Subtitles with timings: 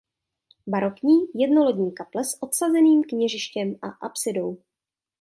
[0.67, 4.57] Barokní jednolodní kaple s odsazeným kněžištěm a apsidou.